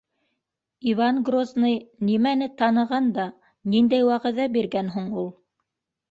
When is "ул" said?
5.25-5.29